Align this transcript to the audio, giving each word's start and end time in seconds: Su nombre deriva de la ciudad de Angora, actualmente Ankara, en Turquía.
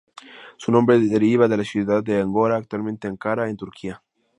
Su 0.57 0.71
nombre 0.71 0.97
deriva 0.99 1.47
de 1.47 1.57
la 1.57 1.63
ciudad 1.63 2.03
de 2.03 2.19
Angora, 2.19 2.55
actualmente 2.57 3.07
Ankara, 3.07 3.51
en 3.51 3.55
Turquía. 3.57 4.01